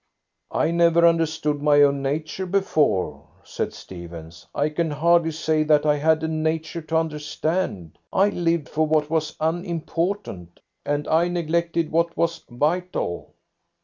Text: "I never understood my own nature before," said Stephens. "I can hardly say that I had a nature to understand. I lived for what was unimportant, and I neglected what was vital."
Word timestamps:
"I 0.51 0.71
never 0.71 1.05
understood 1.05 1.61
my 1.61 1.83
own 1.83 2.01
nature 2.01 2.47
before," 2.47 3.23
said 3.43 3.71
Stephens. 3.71 4.47
"I 4.55 4.69
can 4.69 4.89
hardly 4.89 5.29
say 5.29 5.61
that 5.65 5.85
I 5.85 5.97
had 5.97 6.23
a 6.23 6.27
nature 6.27 6.81
to 6.81 6.97
understand. 6.97 7.99
I 8.11 8.29
lived 8.29 8.67
for 8.67 8.87
what 8.87 9.11
was 9.11 9.35
unimportant, 9.39 10.59
and 10.87 11.07
I 11.07 11.27
neglected 11.27 11.91
what 11.91 12.17
was 12.17 12.41
vital." 12.49 13.33